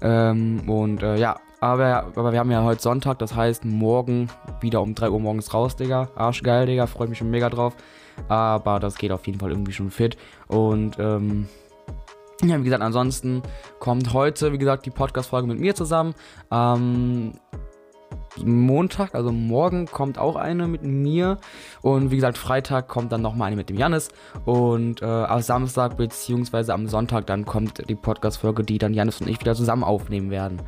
Ähm, 0.00 0.68
und 0.68 1.02
äh, 1.02 1.16
ja, 1.16 1.38
aber, 1.60 2.12
aber 2.14 2.32
wir 2.32 2.38
haben 2.38 2.50
ja 2.50 2.62
heute 2.62 2.80
Sonntag, 2.80 3.18
das 3.18 3.34
heißt 3.34 3.64
morgen 3.64 4.28
wieder 4.60 4.80
um 4.80 4.94
3 4.94 5.10
Uhr 5.10 5.20
morgens 5.20 5.52
raus, 5.52 5.76
Digga. 5.76 6.08
Arschgeil, 6.14 6.66
Digga, 6.66 6.86
freue 6.86 7.08
mich 7.08 7.18
schon 7.18 7.30
mega 7.30 7.50
drauf. 7.50 7.74
Aber 8.28 8.80
das 8.80 8.96
geht 8.96 9.12
auf 9.12 9.26
jeden 9.26 9.38
Fall 9.38 9.50
irgendwie 9.50 9.72
schon 9.72 9.90
fit. 9.90 10.16
Und 10.48 10.98
ähm, 10.98 11.48
ja, 12.44 12.58
wie 12.58 12.64
gesagt, 12.64 12.82
ansonsten 12.82 13.42
kommt 13.80 14.12
heute, 14.12 14.52
wie 14.52 14.58
gesagt, 14.58 14.86
die 14.86 14.90
Podcast-Folge 14.90 15.48
mit 15.48 15.58
mir 15.58 15.74
zusammen. 15.74 16.14
Ähm, 16.50 17.32
Montag, 18.44 19.14
also 19.14 19.32
morgen, 19.32 19.86
kommt 19.86 20.18
auch 20.18 20.36
eine 20.36 20.68
mit 20.68 20.84
mir. 20.84 21.38
Und 21.82 22.10
wie 22.10 22.16
gesagt, 22.16 22.38
Freitag 22.38 22.86
kommt 22.86 23.10
dann 23.10 23.22
nochmal 23.22 23.48
eine 23.48 23.56
mit 23.56 23.68
dem 23.68 23.76
Janis. 23.76 24.08
Und 24.44 25.02
äh, 25.02 25.04
am 25.04 25.40
Samstag 25.40 25.96
bzw. 25.96 26.70
am 26.72 26.86
Sonntag 26.86 27.26
dann 27.26 27.44
kommt 27.44 27.88
die 27.88 27.94
Podcast-Folge, 27.94 28.62
die 28.62 28.78
dann 28.78 28.94
Janis 28.94 29.20
und 29.20 29.28
ich 29.28 29.40
wieder 29.40 29.54
zusammen 29.54 29.82
aufnehmen 29.82 30.30
werden. 30.30 30.62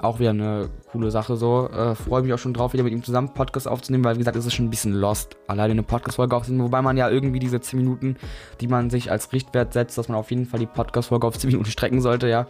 Auch 0.00 0.18
wieder 0.18 0.30
eine 0.30 0.68
coole 0.92 1.10
Sache 1.10 1.36
so. 1.36 1.70
Äh, 1.70 1.94
Freue 1.94 2.22
mich 2.22 2.32
auch 2.34 2.38
schon 2.38 2.52
drauf, 2.52 2.74
wieder 2.74 2.84
mit 2.84 2.92
ihm 2.92 3.02
zusammen 3.02 3.32
Podcast 3.32 3.66
aufzunehmen, 3.66 4.04
weil 4.04 4.16
wie 4.16 4.18
gesagt, 4.18 4.36
es 4.36 4.44
ist 4.44 4.52
schon 4.52 4.66
ein 4.66 4.70
bisschen 4.70 4.92
lost, 4.92 5.36
alleine 5.46 5.72
eine 5.72 5.82
Podcast-Folge 5.82 6.36
aufzunehmen. 6.36 6.64
Wobei 6.64 6.82
man 6.82 6.98
ja 6.98 7.08
irgendwie 7.08 7.38
diese 7.38 7.60
10 7.60 7.78
Minuten, 7.78 8.16
die 8.60 8.68
man 8.68 8.90
sich 8.90 9.10
als 9.10 9.32
Richtwert 9.32 9.72
setzt, 9.72 9.96
dass 9.96 10.08
man 10.08 10.18
auf 10.18 10.30
jeden 10.30 10.44
Fall 10.44 10.60
die 10.60 10.66
Podcast-Folge 10.66 11.26
auf 11.26 11.38
10 11.38 11.50
Minuten 11.50 11.70
strecken 11.70 12.02
sollte, 12.02 12.28
ja. 12.28 12.46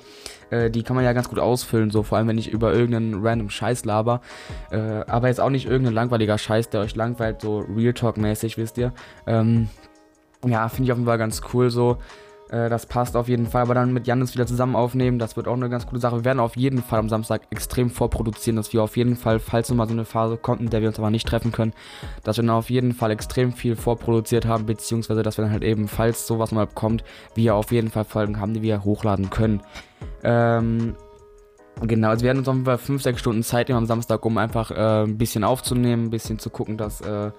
Äh, 0.50 0.70
die 0.70 0.82
kann 0.82 0.96
man 0.96 1.04
ja 1.04 1.12
ganz 1.12 1.28
gut 1.28 1.38
ausfüllen, 1.38 1.90
so 1.90 2.02
vor 2.02 2.19
allem 2.19 2.26
wenn 2.26 2.38
ich 2.38 2.50
über 2.50 2.72
irgendeinen 2.75 3.25
random 3.25 3.50
Scheiß 3.50 3.84
laber. 3.84 4.22
Äh, 4.70 4.78
aber 5.06 5.28
jetzt 5.28 5.40
auch 5.40 5.50
nicht 5.50 5.66
irgendein 5.66 5.94
langweiliger 5.94 6.38
Scheiß, 6.38 6.70
der 6.70 6.81
euch 6.81 6.96
langweilt, 6.96 7.42
so 7.42 7.60
Real 7.60 7.94
Talk-mäßig, 7.94 8.58
wisst 8.58 8.76
ihr. 8.76 8.92
Ähm, 9.26 9.69
ja, 10.44 10.69
finde 10.69 10.84
ich 10.84 10.92
auf 10.92 10.99
jeden 10.99 11.08
Fall 11.08 11.19
ganz 11.19 11.42
cool 11.52 11.70
so. 11.70 11.99
Äh, 12.50 12.69
das 12.69 12.87
passt 12.87 13.16
auf 13.16 13.28
jeden 13.28 13.46
Fall. 13.46 13.62
Aber 13.62 13.75
dann 13.75 13.93
mit 13.93 14.06
Janis 14.06 14.34
wieder 14.34 14.46
zusammen 14.46 14.76
aufnehmen, 14.76 15.19
das 15.19 15.37
wird 15.37 15.48
auch 15.48 15.54
eine 15.54 15.69
ganz 15.69 15.87
coole 15.87 16.00
Sache. 16.00 16.16
Wir 16.16 16.25
werden 16.25 16.40
auf 16.40 16.56
jeden 16.56 16.82
Fall 16.82 16.98
am 16.98 17.08
Samstag 17.08 17.43
extrem 17.50 17.90
vorproduzieren, 17.90 18.56
dass 18.56 18.72
wir 18.72 18.82
auf 18.82 18.96
jeden 18.96 19.16
Fall, 19.16 19.38
falls 19.38 19.69
nochmal 19.69 19.88
so 19.88 19.93
eine 19.93 20.04
Phase 20.04 20.37
kommt, 20.37 20.60
in 20.60 20.70
der 20.70 20.81
wir 20.81 20.88
uns 20.88 20.98
aber 20.98 21.10
nicht 21.10 21.26
treffen 21.26 21.52
können, 21.52 21.72
dass 22.25 22.37
wir 22.37 22.43
dann 22.43 22.50
auf 22.50 22.70
jeden 22.70 22.93
Fall 22.93 23.10
extrem 23.10 23.52
viel 23.52 23.76
vorproduziert 23.76 24.46
haben, 24.46 24.66
beziehungsweise 24.66 25.22
dass 25.22 25.38
wir 25.38 25.43
dann 25.43 25.52
halt 25.52 25.64
eben, 25.64 25.88
falls 25.88 26.26
sowas 26.26 26.52
mal 26.52 26.66
kommt, 26.66 27.04
wir 27.34 27.54
auf 27.54 27.72
jeden 27.72 27.90
Fall 27.90 28.04
Folgen 28.04 28.40
haben, 28.40 28.54
die 28.54 28.62
wir 28.62 28.84
hochladen 28.84 29.31
können. 29.31 29.60
Ähm, 30.22 30.94
Genau, 31.82 32.08
also 32.08 32.22
wir 32.22 32.28
werden 32.28 32.38
uns 32.38 32.49
auf 32.49 32.54
jeden 32.54 32.64
Fall 32.64 32.78
5, 32.78 33.02
6 33.02 33.20
Stunden 33.20 33.42
Zeit 33.42 33.69
nehmen 33.69 33.76
am 33.78 33.87
Samstag, 33.87 34.25
um 34.25 34.38
einfach 34.38 34.70
äh, 34.70 35.02
ein 35.04 35.19
bisschen 35.19 35.44
aufzunehmen, 35.44 36.04
ein 36.06 36.10
bisschen 36.10 36.38
zu 36.38 36.49
gucken, 36.49 36.78
dass 36.78 37.02
äh, 37.02 37.32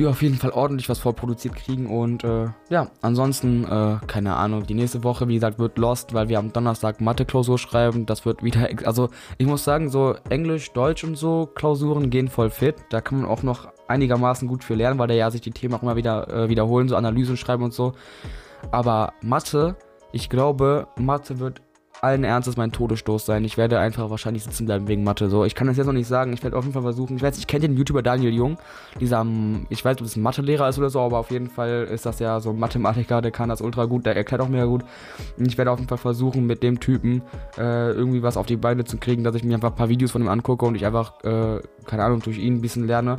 wir 0.00 0.10
auf 0.10 0.22
jeden 0.22 0.36
Fall 0.36 0.50
ordentlich 0.50 0.88
was 0.88 0.98
vorproduziert 0.98 1.54
kriegen. 1.54 1.86
Und 1.86 2.24
äh, 2.24 2.48
ja, 2.70 2.90
ansonsten, 3.02 3.64
äh, 3.64 3.98
keine 4.06 4.34
Ahnung, 4.34 4.66
die 4.66 4.74
nächste 4.74 5.04
Woche, 5.04 5.28
wie 5.28 5.34
gesagt, 5.34 5.58
wird 5.58 5.78
Lost, 5.78 6.14
weil 6.14 6.28
wir 6.28 6.38
am 6.38 6.52
Donnerstag 6.52 7.00
Mathe-Klausur 7.00 7.58
schreiben. 7.58 8.06
Das 8.06 8.24
wird 8.24 8.42
wieder, 8.42 8.68
also 8.84 9.10
ich 9.38 9.46
muss 9.46 9.62
sagen, 9.62 9.90
so 9.90 10.16
Englisch, 10.28 10.72
Deutsch 10.72 11.04
und 11.04 11.16
so 11.16 11.46
Klausuren 11.46 12.10
gehen 12.10 12.28
voll 12.28 12.50
fit. 12.50 12.76
Da 12.90 13.00
kann 13.00 13.20
man 13.20 13.30
auch 13.30 13.42
noch 13.42 13.68
einigermaßen 13.86 14.48
gut 14.48 14.64
für 14.64 14.74
lernen, 14.74 14.98
weil 14.98 15.08
da 15.08 15.14
ja 15.14 15.30
sich 15.30 15.40
die 15.40 15.50
Themen 15.50 15.74
auch 15.74 15.82
immer 15.82 15.96
wieder 15.96 16.28
äh, 16.28 16.48
wiederholen, 16.48 16.88
so 16.88 16.96
Analysen 16.96 17.36
schreiben 17.36 17.62
und 17.62 17.74
so. 17.74 17.92
Aber 18.70 19.12
Mathe, 19.22 19.76
ich 20.12 20.28
glaube, 20.28 20.88
Mathe 20.96 21.38
wird 21.38 21.62
allen 22.02 22.24
Ernstes 22.24 22.56
mein 22.56 22.72
Todesstoß 22.72 23.26
sein. 23.26 23.44
Ich 23.44 23.56
werde 23.56 23.78
einfach 23.78 24.10
wahrscheinlich 24.10 24.44
sitzen 24.44 24.66
bleiben 24.66 24.88
wegen 24.88 25.04
Mathe. 25.04 25.28
So, 25.28 25.44
ich 25.44 25.54
kann 25.54 25.66
das 25.66 25.76
jetzt 25.76 25.86
noch 25.86 25.92
nicht 25.92 26.08
sagen. 26.08 26.32
Ich 26.32 26.42
werde 26.42 26.56
auf 26.56 26.64
jeden 26.64 26.72
Fall 26.72 26.82
versuchen. 26.82 27.16
Ich 27.16 27.22
weiß, 27.22 27.38
ich 27.38 27.46
kenne 27.46 27.68
den 27.68 27.76
YouTuber 27.76 28.02
Daniel 28.02 28.32
Jung. 28.32 28.58
Dieser, 28.98 29.26
ich 29.68 29.84
weiß, 29.84 29.98
ob 30.00 30.06
es 30.06 30.16
ein 30.16 30.22
Mathelehrer 30.22 30.68
ist 30.68 30.78
oder 30.78 30.90
so, 30.90 31.00
aber 31.00 31.18
auf 31.18 31.30
jeden 31.30 31.48
Fall 31.48 31.88
ist 31.90 32.06
das 32.06 32.18
ja 32.18 32.40
so 32.40 32.50
ein 32.50 32.58
Mathematiker, 32.58 33.22
der 33.22 33.30
kann 33.30 33.48
das 33.48 33.60
ultra 33.60 33.84
gut, 33.84 34.06
der 34.06 34.16
erklärt 34.16 34.40
auch 34.40 34.48
mega 34.48 34.64
gut. 34.64 34.84
Ich 35.36 35.58
werde 35.58 35.70
auf 35.70 35.78
jeden 35.78 35.88
Fall 35.88 35.98
versuchen, 35.98 36.46
mit 36.46 36.62
dem 36.62 36.80
Typen 36.80 37.22
äh, 37.58 37.90
irgendwie 37.92 38.22
was 38.22 38.36
auf 38.36 38.46
die 38.46 38.56
Beine 38.56 38.84
zu 38.84 38.96
kriegen, 38.96 39.24
dass 39.24 39.34
ich 39.34 39.44
mir 39.44 39.54
einfach 39.54 39.70
ein 39.70 39.76
paar 39.76 39.88
Videos 39.88 40.12
von 40.12 40.22
ihm 40.22 40.28
angucke 40.28 40.64
und 40.64 40.74
ich 40.74 40.86
einfach, 40.86 41.22
äh, 41.24 41.60
keine 41.86 42.04
Ahnung, 42.04 42.20
durch 42.20 42.38
ihn 42.38 42.56
ein 42.56 42.60
bisschen 42.60 42.86
lerne. 42.86 43.16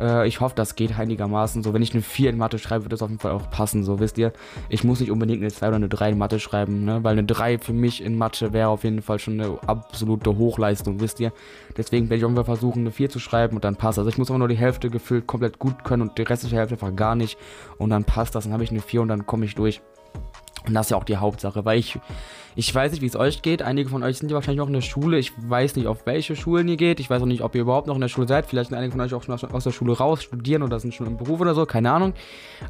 Äh, 0.00 0.26
ich 0.26 0.40
hoffe, 0.40 0.54
das 0.54 0.74
geht 0.74 0.98
einigermaßen. 0.98 1.62
So, 1.62 1.74
wenn 1.74 1.82
ich 1.82 1.92
eine 1.92 2.02
4 2.02 2.30
in 2.30 2.38
Mathe 2.38 2.58
schreibe, 2.58 2.84
wird 2.84 2.92
das 2.92 3.02
auf 3.02 3.10
jeden 3.10 3.20
Fall 3.20 3.32
auch 3.32 3.50
passen. 3.50 3.84
So, 3.84 4.00
wisst 4.00 4.18
ihr, 4.18 4.32
ich 4.68 4.84
muss 4.84 5.00
nicht 5.00 5.10
unbedingt 5.10 5.40
eine 5.40 5.50
2 5.50 5.68
oder 5.68 5.76
eine 5.76 5.88
3 5.88 6.10
in 6.10 6.18
Mathe 6.18 6.38
schreiben, 6.38 6.84
ne? 6.84 7.02
Weil 7.02 7.12
eine 7.12 7.24
3 7.24 7.58
für 7.58 7.72
mich 7.72 8.02
in 8.02 8.16
Mathe 8.22 8.52
wäre 8.52 8.68
auf 8.68 8.84
jeden 8.84 9.02
Fall 9.02 9.18
schon 9.18 9.40
eine 9.40 9.58
absolute 9.66 10.36
Hochleistung, 10.36 11.00
wisst 11.00 11.18
ihr. 11.18 11.32
Deswegen 11.76 12.08
werde 12.08 12.18
ich 12.18 12.24
Fall 12.36 12.44
versuchen, 12.44 12.82
eine 12.82 12.92
4 12.92 13.10
zu 13.10 13.18
schreiben 13.18 13.56
und 13.56 13.64
dann 13.64 13.74
passt 13.74 13.98
das. 13.98 14.02
Also 14.02 14.10
ich 14.10 14.18
muss 14.18 14.30
aber 14.30 14.38
nur 14.38 14.46
die 14.46 14.56
Hälfte 14.56 14.90
gefühlt 14.90 15.26
komplett 15.26 15.58
gut 15.58 15.82
können 15.82 16.02
und 16.02 16.18
die 16.18 16.22
restliche 16.22 16.56
Hälfte 16.56 16.74
einfach 16.74 16.94
gar 16.94 17.16
nicht. 17.16 17.36
Und 17.78 17.90
dann 17.90 18.04
passt 18.04 18.36
das. 18.36 18.44
Dann 18.44 18.52
habe 18.52 18.62
ich 18.62 18.70
eine 18.70 18.80
4 18.80 19.02
und 19.02 19.08
dann 19.08 19.26
komme 19.26 19.44
ich 19.44 19.56
durch. 19.56 19.80
Und 20.66 20.74
das 20.74 20.86
ist 20.86 20.90
ja 20.90 20.96
auch 20.96 21.04
die 21.04 21.16
Hauptsache, 21.16 21.64
weil 21.64 21.80
ich, 21.80 21.98
ich 22.54 22.74
weiß 22.74 22.92
nicht, 22.92 23.02
wie 23.02 23.06
es 23.06 23.16
euch 23.16 23.42
geht. 23.42 23.62
Einige 23.62 23.88
von 23.88 24.02
euch 24.02 24.18
sind 24.18 24.30
ja 24.30 24.34
wahrscheinlich 24.34 24.58
noch 24.58 24.66
in 24.66 24.74
der 24.74 24.82
Schule. 24.82 25.18
Ich 25.18 25.32
weiß 25.36 25.76
nicht, 25.76 25.86
auf 25.86 26.06
welche 26.06 26.36
Schulen 26.36 26.68
ihr 26.68 26.76
geht. 26.76 27.00
Ich 27.00 27.08
weiß 27.08 27.22
auch 27.22 27.26
nicht, 27.26 27.42
ob 27.42 27.54
ihr 27.54 27.62
überhaupt 27.62 27.86
noch 27.86 27.94
in 27.94 28.00
der 28.00 28.08
Schule 28.08 28.28
seid. 28.28 28.46
Vielleicht 28.46 28.70
sind 28.70 28.78
einige 28.78 28.92
von 28.92 29.00
euch 29.00 29.14
auch 29.14 29.22
schon 29.22 29.34
aus 29.34 29.64
der 29.64 29.70
Schule 29.70 29.96
raus, 29.96 30.22
studieren 30.22 30.62
oder 30.62 30.78
sind 30.78 30.94
schon 30.94 31.06
im 31.06 31.16
Beruf 31.16 31.40
oder 31.40 31.54
so. 31.54 31.64
Keine 31.64 31.90
Ahnung. 31.90 32.12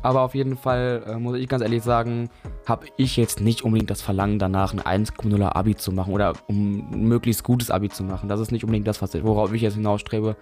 Aber 0.03 0.23
auf 0.23 0.35
jeden 0.35 0.57
Fall 0.57 1.03
äh, 1.07 1.17
muss 1.17 1.37
ich 1.37 1.49
ganz 1.49 1.63
ehrlich 1.63 1.83
sagen, 1.83 2.31
habe 2.67 2.87
ich 2.97 3.17
jetzt 3.17 3.41
nicht 3.41 3.63
unbedingt 3.63 3.91
das 3.91 4.03
Verlangen 4.03 4.39
danach, 4.39 4.73
ein 4.73 5.05
1,0er 5.05 5.57
Abi 5.57 5.77
zu 5.77 5.93
machen 5.93 6.13
oder 6.13 6.35
um 6.47 6.91
ein 6.93 7.09
möglichst 7.09 7.43
gutes 7.43 7.71
Abi 7.71 7.89
zu 7.89 8.05
machen. 8.05 8.29
Das 8.29 8.41
ist 8.41 8.53
nicht 8.53 8.65
unbedingt 8.65 8.87
das, 8.87 9.03
worauf 9.25 9.53
ich 9.53 9.63
jetzt 9.63 9.75
hinausstrebe. 9.75 10.37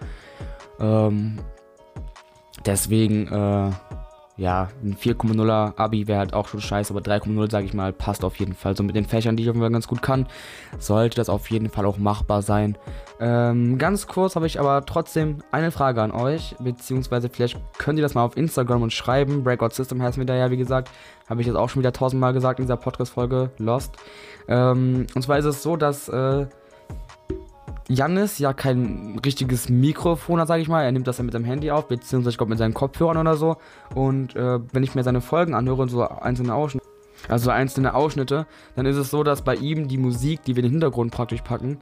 Ähm, 0.79 1.39
deswegen, 2.67 3.27
äh, 3.29 3.71
ja, 4.41 4.71
ein 4.83 4.97
4,0er 4.97 5.79
Abi 5.79 6.09
wäre 6.09 6.19
halt 6.19 6.33
auch 6.33 6.49
schon 6.49 6.63
scheiße, 6.63 6.95
aber 6.95 7.03
3,0, 7.03 7.51
sage 7.51 7.67
ich 7.67 7.75
mal, 7.75 7.93
passt 7.93 8.25
auf 8.25 8.37
jeden 8.37 8.55
Fall. 8.55 8.75
So 8.75 8.83
mit 8.83 8.97
den 8.97 9.05
Fächern, 9.05 9.37
die 9.37 9.43
ich 9.43 9.51
auf 9.51 9.55
jeden 9.55 9.63
Fall 9.63 9.71
ganz 9.71 9.87
gut 9.87 10.01
kann, 10.01 10.27
sollte 10.79 11.17
das 11.17 11.29
auf 11.29 11.51
jeden 11.51 11.69
Fall 11.69 11.85
auch 11.85 11.99
machbar 11.99 12.41
sein. 12.41 12.79
Ähm, 13.21 13.77
ganz 13.77 14.07
kurz 14.07 14.37
habe 14.37 14.47
ich 14.47 14.59
aber 14.59 14.87
trotzdem 14.87 15.43
eine 15.53 15.71
Frage 15.71 16.01
an 16.01 16.11
euch, 16.11 16.57
beziehungsweise 16.59 17.29
vielleicht 17.29 17.61
könnt 17.77 17.99
ihr 17.99 18.03
das 18.03 18.15
mal 18.15 18.25
auf 18.25 18.35
Instagram 18.35 18.81
und 18.81 18.95
schreiben. 18.95 19.45
Breakout 19.45 19.75
System 19.75 20.01
heißt 20.01 20.17
mir 20.17 20.25
da 20.25 20.35
ja, 20.35 20.51
wie 20.51 20.57
gesagt, 20.57 20.91
habe 21.29 21.43
ich 21.43 21.47
das 21.47 21.55
auch 21.55 21.69
schon 21.69 21.83
wieder 21.83 21.93
tausendmal 21.93 22.33
gesagt 22.33 22.61
in 22.61 22.65
dieser 22.65 22.79
Podcast-Folge, 22.79 23.51
Lost. 23.59 23.95
Ähm, 24.49 25.07
und 25.15 25.21
zwar 25.21 25.37
ist 25.37 25.45
es 25.45 25.63
so, 25.63 25.77
dass 25.77 26.09
äh, 26.09 26.47
Jannis 27.89 28.39
ja 28.39 28.53
kein 28.53 29.21
richtiges 29.25 29.69
Mikrofon 29.69 30.41
hat, 30.41 30.49
sage 30.49 30.63
ich 30.63 30.69
mal. 30.69 30.83
Er 30.83 30.93
nimmt 30.93 31.07
das 31.07 31.19
ja 31.19 31.25
mit 31.25 31.33
seinem 31.33 31.45
Handy 31.45 31.71
auf, 31.71 31.89
beziehungsweise 31.89 32.31
ich 32.31 32.39
glaube 32.39 32.51
mit 32.51 32.59
seinen 32.59 32.75
Kopfhörern 32.75 33.17
oder 33.17 33.37
so. 33.37 33.57
Und 33.95 34.37
äh, 34.37 34.61
wenn 34.73 34.83
ich 34.83 34.95
mir 34.95 35.03
seine 35.03 35.21
Folgen 35.21 35.55
anhöre 35.55 35.83
und 35.83 35.89
so 35.89 36.03
einzelne 36.03 36.55
Ausschnitte, 36.55 36.87
also 37.29 37.51
einzelne 37.51 37.95
Ausschnitte, 37.95 38.47
dann 38.77 38.87
ist 38.87 38.97
es 38.97 39.11
so, 39.11 39.23
dass 39.23 39.43
bei 39.43 39.57
ihm 39.57 39.89
die 39.89 39.99
Musik, 39.99 40.43
die 40.45 40.57
wir 40.57 40.63
in 40.63 40.69
den 40.69 40.73
Hintergrund 40.73 41.13
praktisch 41.13 41.43
packen, 41.43 41.79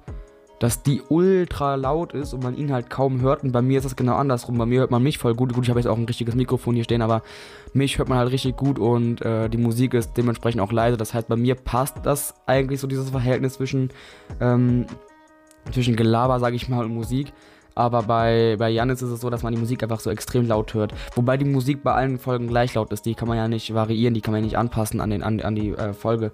dass 0.58 0.82
die 0.82 1.02
ultra 1.08 1.76
laut 1.76 2.12
ist 2.12 2.32
und 2.32 2.42
man 2.42 2.56
ihn 2.56 2.72
halt 2.72 2.90
kaum 2.90 3.20
hört. 3.20 3.44
Und 3.44 3.52
bei 3.52 3.62
mir 3.62 3.78
ist 3.78 3.84
das 3.84 3.96
genau 3.96 4.16
andersrum. 4.16 4.58
Bei 4.58 4.66
mir 4.66 4.80
hört 4.80 4.90
man 4.90 5.02
mich 5.02 5.18
voll 5.18 5.34
gut. 5.34 5.52
Gut, 5.52 5.64
ich 5.64 5.70
habe 5.70 5.78
jetzt 5.78 5.86
auch 5.86 5.96
ein 5.96 6.04
richtiges 6.04 6.34
Mikrofon 6.34 6.74
hier 6.74 6.84
stehen, 6.84 7.02
aber 7.02 7.22
mich 7.74 7.98
hört 7.98 8.08
man 8.08 8.18
halt 8.18 8.32
richtig 8.32 8.56
gut 8.56 8.78
und 8.78 9.22
äh, 9.22 9.48
die 9.48 9.58
Musik 9.58 9.94
ist 9.94 10.16
dementsprechend 10.16 10.60
auch 10.60 10.72
leise. 10.72 10.96
Das 10.96 11.14
heißt, 11.14 11.28
bei 11.28 11.36
mir 11.36 11.54
passt 11.54 11.98
das 12.02 12.34
eigentlich 12.46 12.80
so 12.80 12.86
dieses 12.86 13.10
Verhältnis 13.10 13.54
zwischen 13.54 13.90
ähm, 14.40 14.86
zwischen 15.72 15.96
Gelaber, 15.96 16.40
sage 16.40 16.56
ich 16.56 16.68
mal, 16.68 16.84
und 16.84 16.94
Musik. 16.94 17.32
Aber 17.78 18.02
bei, 18.02 18.56
bei 18.58 18.70
Janis 18.70 19.02
ist 19.02 19.10
es 19.10 19.20
so, 19.20 19.30
dass 19.30 19.44
man 19.44 19.52
die 19.54 19.58
Musik 19.60 19.84
einfach 19.84 20.00
so 20.00 20.10
extrem 20.10 20.48
laut 20.48 20.74
hört. 20.74 20.92
Wobei 21.14 21.36
die 21.36 21.44
Musik 21.44 21.84
bei 21.84 21.92
allen 21.92 22.18
Folgen 22.18 22.48
gleich 22.48 22.74
laut 22.74 22.92
ist. 22.92 23.06
Die 23.06 23.14
kann 23.14 23.28
man 23.28 23.36
ja 23.36 23.46
nicht 23.46 23.72
variieren, 23.72 24.14
die 24.14 24.20
kann 24.20 24.32
man 24.32 24.40
ja 24.40 24.46
nicht 24.46 24.58
anpassen 24.58 25.00
an, 25.00 25.10
den, 25.10 25.22
an, 25.22 25.40
an 25.40 25.54
die 25.54 25.70
äh, 25.70 25.92
Folge. 25.92 26.32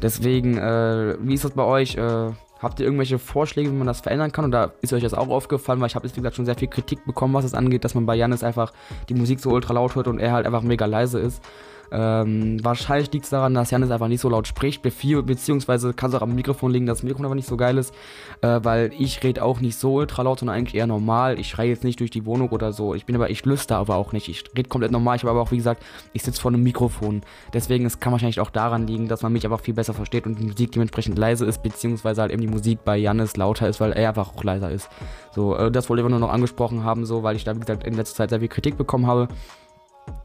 Deswegen, 0.00 0.56
äh, 0.56 1.16
wie 1.20 1.34
ist 1.34 1.44
das 1.44 1.50
bei 1.50 1.64
euch? 1.64 1.96
Äh, 1.96 2.30
habt 2.60 2.80
ihr 2.80 2.86
irgendwelche 2.86 3.18
Vorschläge, 3.18 3.70
wie 3.70 3.74
man 3.74 3.86
das 3.86 4.00
verändern 4.00 4.32
kann? 4.32 4.46
Oder 4.46 4.72
ist 4.80 4.94
euch 4.94 5.02
das 5.02 5.12
auch 5.12 5.28
aufgefallen? 5.28 5.80
Weil 5.80 5.88
ich 5.88 5.96
habe 5.96 6.06
jetzt, 6.06 6.16
wie 6.16 6.20
gesagt, 6.20 6.36
schon 6.36 6.46
sehr 6.46 6.54
viel 6.54 6.68
Kritik 6.68 7.04
bekommen, 7.04 7.34
was 7.34 7.44
es 7.44 7.52
angeht, 7.52 7.84
dass 7.84 7.94
man 7.94 8.06
bei 8.06 8.14
Janis 8.14 8.42
einfach 8.42 8.72
die 9.10 9.14
Musik 9.14 9.40
so 9.40 9.50
ultra 9.50 9.74
laut 9.74 9.96
hört 9.96 10.08
und 10.08 10.18
er 10.18 10.32
halt 10.32 10.46
einfach 10.46 10.62
mega 10.62 10.86
leise 10.86 11.20
ist. 11.20 11.42
Ähm, 11.90 12.62
wahrscheinlich 12.64 13.12
liegt 13.12 13.24
es 13.24 13.30
daran, 13.30 13.54
dass 13.54 13.70
Janis 13.70 13.90
einfach 13.90 14.08
nicht 14.08 14.20
so 14.20 14.28
laut 14.28 14.46
spricht, 14.46 14.82
beziehungsweise 14.82 15.92
kann 15.94 16.10
es 16.10 16.16
auch 16.16 16.22
am 16.22 16.34
Mikrofon 16.34 16.72
liegen, 16.72 16.86
dass 16.86 16.98
das 16.98 17.04
Mikrofon 17.04 17.26
aber 17.26 17.34
nicht 17.34 17.48
so 17.48 17.56
geil 17.56 17.78
ist, 17.78 17.94
äh, 18.42 18.60
weil 18.62 18.92
ich 18.98 19.22
rede 19.22 19.42
auch 19.42 19.60
nicht 19.60 19.76
so 19.76 19.94
ultra 19.94 20.22
laut, 20.22 20.40
sondern 20.40 20.56
eigentlich 20.56 20.74
eher 20.74 20.86
normal. 20.86 21.38
Ich 21.38 21.48
schreie 21.48 21.68
jetzt 21.68 21.84
nicht 21.84 22.00
durch 22.00 22.10
die 22.10 22.26
Wohnung 22.26 22.48
oder 22.50 22.72
so. 22.72 22.94
Ich 22.94 23.06
bin 23.06 23.14
aber, 23.14 23.30
ich 23.30 23.44
lüster 23.44 23.76
aber 23.76 23.96
auch 23.96 24.12
nicht. 24.12 24.28
Ich 24.28 24.44
rede 24.56 24.68
komplett 24.68 24.92
normal. 24.92 25.16
Ich 25.16 25.22
habe 25.22 25.30
aber 25.30 25.40
auch, 25.40 25.52
wie 25.52 25.56
gesagt, 25.56 25.82
ich 26.12 26.22
sitze 26.22 26.40
vor 26.40 26.50
einem 26.50 26.62
Mikrofon. 26.62 27.22
Deswegen, 27.52 27.86
es 27.86 28.00
kann 28.00 28.12
wahrscheinlich 28.12 28.40
auch 28.40 28.50
daran 28.50 28.86
liegen, 28.86 29.08
dass 29.08 29.22
man 29.22 29.32
mich 29.32 29.44
einfach 29.44 29.60
viel 29.60 29.74
besser 29.74 29.94
versteht 29.94 30.26
und 30.26 30.38
die 30.38 30.44
Musik 30.44 30.72
dementsprechend 30.72 31.18
leise 31.18 31.46
ist, 31.46 31.62
beziehungsweise 31.62 32.22
halt 32.22 32.32
eben 32.32 32.42
die 32.42 32.48
Musik 32.48 32.80
bei 32.84 32.96
Janis 32.96 33.36
lauter 33.36 33.68
ist, 33.68 33.80
weil 33.80 33.92
er 33.92 34.08
einfach 34.08 34.34
auch 34.34 34.44
leiser 34.44 34.70
ist. 34.70 34.88
So, 35.32 35.56
äh, 35.56 35.70
das 35.70 35.88
wollte 35.88 36.02
ich 36.02 36.08
nur 36.08 36.18
noch 36.18 36.32
angesprochen 36.32 36.84
haben, 36.84 37.06
so, 37.06 37.22
weil 37.22 37.36
ich 37.36 37.44
da, 37.44 37.54
wie 37.54 37.60
gesagt, 37.60 37.84
in 37.84 37.94
letzter 37.94 38.16
Zeit 38.16 38.30
sehr 38.30 38.40
viel 38.40 38.48
Kritik 38.48 38.76
bekommen 38.76 39.06
habe. 39.06 39.28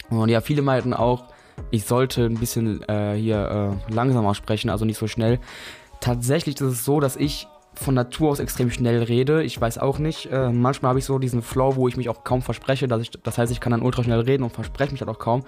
Und 0.09 0.29
ja, 0.29 0.41
viele 0.41 0.61
meinten 0.61 0.93
auch, 0.93 1.23
ich 1.71 1.85
sollte 1.85 2.25
ein 2.25 2.39
bisschen 2.39 2.87
äh, 2.87 3.15
hier 3.15 3.77
äh, 3.89 3.93
langsamer 3.93 4.35
sprechen, 4.35 4.69
also 4.69 4.85
nicht 4.85 4.97
so 4.97 5.07
schnell. 5.07 5.39
Tatsächlich 5.99 6.55
ist 6.55 6.61
es 6.61 6.85
so, 6.85 6.99
dass 6.99 7.15
ich 7.15 7.47
von 7.73 7.95
Natur 7.95 8.31
aus 8.31 8.39
extrem 8.39 8.69
schnell 8.69 9.01
rede. 9.03 9.43
Ich 9.43 9.59
weiß 9.59 9.77
auch 9.77 9.97
nicht. 9.97 10.27
Äh, 10.31 10.51
manchmal 10.51 10.89
habe 10.89 10.99
ich 10.99 11.05
so 11.05 11.19
diesen 11.19 11.41
Flow, 11.41 11.75
wo 11.75 11.87
ich 11.87 11.95
mich 11.95 12.09
auch 12.09 12.23
kaum 12.23 12.41
verspreche. 12.41 12.87
Dass 12.87 13.01
ich, 13.01 13.11
das 13.11 13.37
heißt, 13.37 13.51
ich 13.51 13.59
kann 13.59 13.71
dann 13.71 13.81
ultra 13.81 14.03
schnell 14.03 14.19
reden 14.19 14.43
und 14.43 14.51
verspreche 14.51 14.91
mich 14.91 15.01
halt 15.01 15.09
auch 15.09 15.19
kaum. 15.19 15.43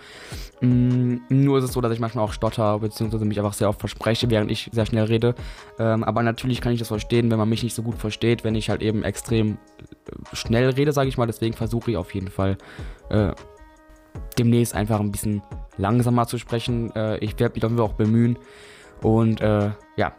Mm, 0.62 1.18
nur 1.30 1.58
ist 1.58 1.66
es 1.66 1.74
so, 1.74 1.82
dass 1.82 1.92
ich 1.92 2.00
manchmal 2.00 2.24
auch 2.24 2.34
stotter, 2.34 2.80
beziehungsweise 2.80 3.26
mich 3.26 3.40
einfach 3.40 3.54
sehr 3.54 3.70
oft 3.70 3.80
verspreche, 3.80 4.30
während 4.30 4.52
ich 4.52 4.70
sehr 4.72 4.86
schnell 4.86 5.06
rede. 5.06 5.36
Ähm, 5.80 6.04
aber 6.04 6.24
natürlich 6.24 6.62
kann 6.62 6.72
ich 6.72 6.80
das 6.80 6.88
verstehen, 6.88 7.30
wenn 7.30 7.38
man 7.38 7.50
mich 7.50 7.64
nicht 7.64 7.76
so 7.76 7.84
gut 7.84 7.96
versteht, 7.96 8.44
wenn 8.44 8.56
ich 8.56 8.70
halt 8.70 8.82
eben 8.82 9.04
extrem 9.04 9.52
äh, 9.52 10.36
schnell 10.36 10.70
rede, 10.70 10.94
sage 10.94 11.10
ich 11.10 11.18
mal. 11.18 11.28
Deswegen 11.28 11.54
versuche 11.54 11.92
ich 11.92 11.98
auf 11.98 12.14
jeden 12.14 12.30
Fall 12.30 12.58
äh, 13.10 13.34
demnächst 14.38 14.76
einfach 14.76 15.00
ein 15.00 15.12
bisschen 15.12 15.42
langsamer 15.78 16.28
zu 16.28 16.38
sprechen. 16.38 16.96
Äh, 16.96 17.18
ich 17.18 17.40
werde 17.40 17.54
mich 17.54 17.62
dafür 17.62 17.84
auch 17.84 17.94
bemühen. 17.94 18.38
Und 19.02 19.42
äh, 19.42 19.72
ja, 19.98 20.14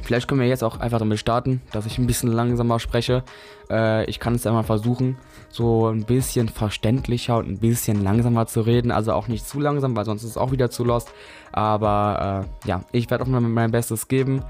vielleicht 0.00 0.28
können 0.28 0.40
wir 0.40 0.48
jetzt 0.48 0.64
auch 0.64 0.80
einfach 0.80 0.98
damit 0.98 1.18
starten, 1.18 1.62
dass 1.72 1.86
ich 1.86 1.98
ein 1.98 2.06
bisschen 2.06 2.30
langsamer 2.32 2.80
spreche. 2.80 3.22
Äh, 3.70 4.04
ich 4.06 4.18
kann 4.18 4.34
es 4.34 4.46
einmal 4.46 4.64
versuchen, 4.64 5.18
so 5.48 5.88
ein 5.88 6.04
bisschen 6.04 6.48
verständlicher 6.48 7.38
und 7.38 7.48
ein 7.48 7.58
bisschen 7.58 8.02
langsamer 8.02 8.46
zu 8.46 8.62
reden. 8.62 8.90
Also 8.90 9.12
auch 9.12 9.28
nicht 9.28 9.46
zu 9.46 9.60
langsam, 9.60 9.94
weil 9.96 10.04
sonst 10.04 10.24
ist 10.24 10.30
es 10.30 10.36
auch 10.36 10.52
wieder 10.52 10.70
zu 10.70 10.84
lost. 10.84 11.12
Aber 11.52 12.44
äh, 12.64 12.68
ja, 12.68 12.82
ich 12.92 13.10
werde 13.10 13.24
auch 13.24 13.28
mal 13.28 13.40
mein 13.40 13.70
Bestes 13.70 14.08
geben. 14.08 14.42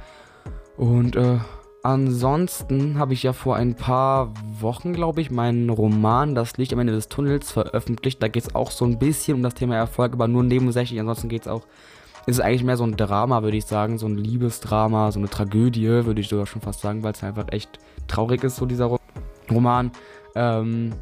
Und 0.76 1.16
äh, 1.16 1.38
Ansonsten 1.84 2.96
habe 2.96 3.12
ich 3.12 3.24
ja 3.24 3.32
vor 3.32 3.56
ein 3.56 3.74
paar 3.74 4.32
Wochen, 4.60 4.92
glaube 4.92 5.20
ich, 5.20 5.32
meinen 5.32 5.68
Roman 5.68 6.36
Das 6.36 6.56
Licht 6.56 6.72
am 6.72 6.78
Ende 6.78 6.92
des 6.92 7.08
Tunnels 7.08 7.50
veröffentlicht. 7.50 8.22
Da 8.22 8.28
geht 8.28 8.44
es 8.44 8.54
auch 8.54 8.70
so 8.70 8.84
ein 8.84 9.00
bisschen 9.00 9.34
um 9.36 9.42
das 9.42 9.54
Thema 9.54 9.74
Erfolg, 9.74 10.12
aber 10.12 10.28
nur 10.28 10.44
nebensächlich. 10.44 11.00
Ansonsten 11.00 11.28
geht 11.28 11.42
es 11.42 11.48
auch, 11.48 11.62
ist 12.26 12.36
es 12.36 12.40
eigentlich 12.40 12.62
mehr 12.62 12.76
so 12.76 12.84
ein 12.84 12.96
Drama, 12.96 13.42
würde 13.42 13.56
ich 13.56 13.66
sagen. 13.66 13.98
So 13.98 14.06
ein 14.06 14.16
Liebesdrama, 14.16 15.10
so 15.10 15.18
eine 15.18 15.28
Tragödie, 15.28 15.88
würde 15.88 16.20
ich 16.20 16.28
sogar 16.28 16.46
schon 16.46 16.62
fast 16.62 16.82
sagen, 16.82 17.02
weil 17.02 17.14
es 17.14 17.24
einfach 17.24 17.46
echt 17.50 17.80
traurig 18.06 18.44
ist, 18.44 18.56
so 18.56 18.66
dieser 18.66 18.96
Roman. 19.50 19.90
Ähm, 20.36 20.92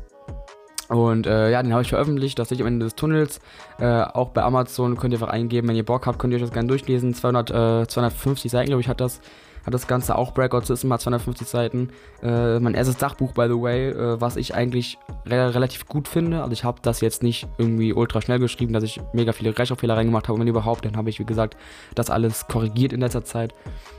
und 0.88 1.26
äh, 1.26 1.50
ja, 1.50 1.62
den 1.62 1.72
habe 1.72 1.82
ich 1.82 1.90
veröffentlicht, 1.90 2.38
das 2.38 2.48
Licht 2.48 2.62
am 2.62 2.66
Ende 2.66 2.86
des 2.86 2.94
Tunnels. 2.94 3.40
Äh, 3.78 4.02
auch 4.02 4.30
bei 4.30 4.42
Amazon 4.42 4.96
könnt 4.96 5.12
ihr 5.12 5.20
einfach 5.20 5.32
eingeben, 5.32 5.68
wenn 5.68 5.76
ihr 5.76 5.84
Bock 5.84 6.06
habt, 6.06 6.18
könnt 6.18 6.32
ihr 6.32 6.36
euch 6.36 6.42
das 6.42 6.52
gerne 6.52 6.68
durchlesen. 6.68 7.12
200, 7.12 7.50
äh, 7.50 7.86
250 7.86 8.50
Seiten, 8.50 8.68
glaube 8.68 8.80
ich, 8.80 8.88
hat 8.88 9.02
das 9.02 9.20
hat 9.64 9.74
das 9.74 9.86
Ganze 9.86 10.16
auch 10.16 10.32
Breakout 10.32 10.62
System, 10.62 10.92
hat 10.92 11.00
250 11.00 11.48
Seiten. 11.48 11.90
Äh, 12.22 12.58
mein 12.60 12.74
erstes 12.74 12.96
Dachbuch, 12.96 13.32
by 13.32 13.46
the 13.48 13.60
way, 13.60 13.90
äh, 13.90 14.20
was 14.20 14.36
ich 14.36 14.54
eigentlich 14.54 14.98
relativ 15.26 15.86
gut 15.86 16.08
finde. 16.08 16.40
Also 16.40 16.52
ich 16.52 16.64
habe 16.64 16.78
das 16.82 17.00
jetzt 17.00 17.22
nicht 17.22 17.46
irgendwie 17.58 17.92
ultra 17.92 18.20
schnell 18.20 18.38
geschrieben, 18.38 18.72
dass 18.72 18.84
ich 18.84 19.00
mega 19.12 19.32
viele 19.32 19.56
Rechtschreibfehler 19.56 19.96
reingemacht 19.96 20.28
habe. 20.28 20.38
Wenn 20.38 20.48
überhaupt, 20.48 20.84
dann 20.84 20.96
habe 20.96 21.10
ich, 21.10 21.18
wie 21.18 21.24
gesagt, 21.24 21.56
das 21.94 22.10
alles 22.10 22.46
korrigiert 22.48 22.92
in 22.92 23.00
letzter 23.00 23.24
Zeit. 23.24 23.54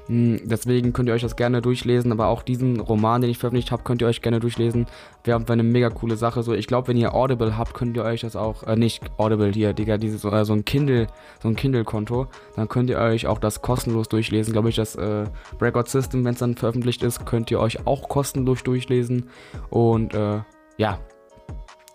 Hm, 0.08 0.42
deswegen 0.46 0.94
könnt 0.94 1.08
ihr 1.08 1.14
euch 1.14 1.22
das 1.22 1.36
gerne 1.36 1.62
durchlesen, 1.62 2.12
aber 2.12 2.28
auch 2.28 2.44
diesen 2.44 2.80
Roman, 2.80 3.22
den 3.22 3.30
ich 3.30 3.38
veröffentlicht 3.38 3.72
habe, 3.72 3.84
könnt 3.84 4.02
ihr 4.02 4.08
euch 4.08 4.22
gerne 4.22 4.40
durchlesen. 4.40 4.88
Wäre 5.24 5.44
eine 5.48 5.64
mega 5.64 5.90
coole 5.90 6.16
Sache. 6.16 6.44
So, 6.44 6.54
ich 6.54 6.68
glaube, 6.68 6.88
wenn 6.88 6.98
ihr 6.98 7.14
Audible 7.14 7.58
habt, 7.58 7.74
könnt 7.74 7.96
ihr 7.96 8.04
euch 8.04 8.22
das 8.22 8.36
auch, 8.36 8.64
äh, 8.64 8.76
nicht 8.76 9.02
Audible 9.18 9.52
hier, 9.54 9.74
Digga, 9.74 9.98
dieses, 9.98 10.24
äh, 10.24 10.46
so 10.46 10.54
ein 10.54 10.66
Kindle, 10.66 11.08
so 11.42 11.48
ein 11.48 11.56
Kindle-Konto, 11.56 12.28
dann 12.56 12.68
könnt 12.68 12.90
ihr 12.90 12.98
euch 12.98 13.28
auch 13.28 13.40
das 13.40 13.62
kostenlos 13.62 14.10
durchlesen. 14.10 14.54
Glaube 14.54 14.70
ich, 14.70 14.76
das 14.76 14.96
äh, 14.96 15.26
Breakout 15.60 15.88
System, 15.88 16.26
wenn 16.26 16.34
es 16.34 16.40
dann 16.40 16.56
veröffentlicht 16.56 17.04
ist, 17.04 17.26
könnt 17.26 17.52
ihr 17.52 17.60
euch 17.60 17.86
auch 17.86 18.10
kostenlos 18.10 18.64
durchlesen. 18.64 19.30
Und 19.70 20.14
äh, 20.14 20.40
ja, 20.78 21.00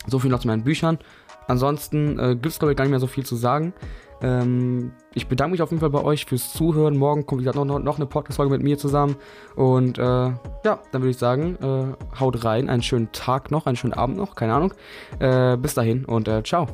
so 0.06 0.18
viel 0.18 0.30
noch 0.30 0.40
zu 0.40 0.48
meinen 0.48 0.64
Büchern. 0.64 0.98
Ansonsten 1.48 2.18
äh, 2.18 2.34
gibt 2.34 2.46
es, 2.46 2.58
glaube 2.58 2.72
ich, 2.72 2.76
gar 2.76 2.84
nicht 2.84 2.90
mehr 2.90 3.00
so 3.00 3.06
viel 3.06 3.25
zu 3.25 3.36
sagen. 3.36 3.72
Ähm, 4.22 4.92
ich 5.14 5.28
bedanke 5.28 5.52
mich 5.52 5.62
auf 5.62 5.70
jeden 5.70 5.80
Fall 5.80 5.90
bei 5.90 6.02
euch 6.02 6.25
fürs 6.25 6.52
Zuhören. 6.52 6.96
Morgen 6.96 7.26
kommt, 7.26 7.40
wie 7.40 7.44
gesagt, 7.44 7.64
noch, 7.64 7.78
noch 7.78 7.96
eine 7.96 8.06
Podcast-Folge 8.06 8.52
mit 8.52 8.62
mir 8.62 8.78
zusammen. 8.78 9.16
Und 9.54 9.98
äh, 9.98 10.02
ja, 10.02 10.38
dann 10.64 11.02
würde 11.02 11.10
ich 11.10 11.18
sagen, 11.18 11.56
äh, 11.62 12.18
haut 12.18 12.44
rein. 12.44 12.68
Einen 12.68 12.82
schönen 12.82 13.12
Tag 13.12 13.50
noch, 13.50 13.66
einen 13.66 13.76
schönen 13.76 13.94
Abend 13.94 14.16
noch, 14.16 14.34
keine 14.34 14.54
Ahnung. 14.54 14.75
Äh, 15.18 15.56
bis 15.56 15.75
dahin 15.75 16.04
und 16.04 16.28
äh, 16.28 16.42
ciao. 16.42 16.66